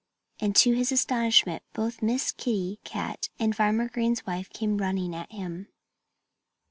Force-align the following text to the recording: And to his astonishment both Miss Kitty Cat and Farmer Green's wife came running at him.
And 0.39 0.55
to 0.55 0.71
his 0.73 0.91
astonishment 0.91 1.61
both 1.73 2.01
Miss 2.01 2.31
Kitty 2.31 2.79
Cat 2.83 3.29
and 3.37 3.55
Farmer 3.55 3.87
Green's 3.87 4.25
wife 4.25 4.49
came 4.49 4.79
running 4.79 5.15
at 5.15 5.31
him. 5.31 5.67